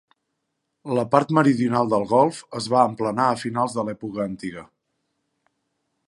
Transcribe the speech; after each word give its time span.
La 0.99 1.03
part 1.15 1.33
meridional 1.39 1.91
del 1.91 2.05
golf 2.13 2.39
es 2.59 2.69
va 2.75 2.85
emplenar 2.91 3.27
a 3.33 3.37
finals 3.41 3.75
de 3.79 3.87
l'època 3.91 4.25
antiga. 4.31 4.65